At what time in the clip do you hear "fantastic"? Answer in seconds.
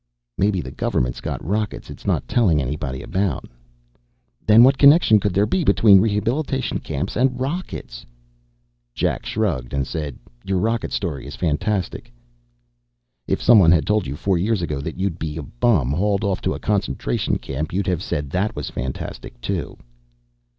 11.35-12.11, 18.71-19.39